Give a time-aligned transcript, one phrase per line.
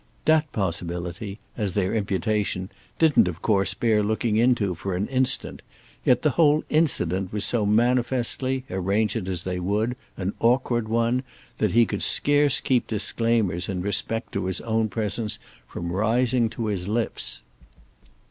[0.25, 5.61] That possibility—as their imputation—didn't of course bear looking into for an instant;
[6.03, 11.21] yet the whole incident was so manifestly, arrange it as they would, an awkward one,
[11.59, 15.37] that he could scarce keep disclaimers in respect to his own presence
[15.67, 17.43] from rising to his lips.